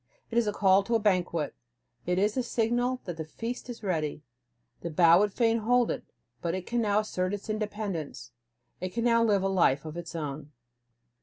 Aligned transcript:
It 0.31 0.37
is 0.39 0.47
a 0.47 0.51
call 0.51 0.81
to 0.85 0.95
a 0.95 0.99
banquet, 0.99 1.53
it 2.07 2.17
is 2.17 2.35
a 2.35 2.41
signal 2.41 3.01
that 3.05 3.17
the 3.17 3.23
feast 3.23 3.69
is 3.69 3.83
ready. 3.83 4.23
The 4.81 4.89
bough 4.89 5.19
would 5.19 5.31
fain 5.31 5.59
hold 5.59 5.91
it, 5.91 6.03
but 6.41 6.55
it 6.55 6.65
can 6.65 6.81
now 6.81 7.01
assert 7.01 7.35
its 7.35 7.51
independence; 7.51 8.31
it 8.79 8.95
can 8.95 9.03
now 9.03 9.23
live 9.23 9.43
a 9.43 9.47
life 9.47 9.85
of 9.85 9.97
its 9.97 10.15
own. 10.15 10.53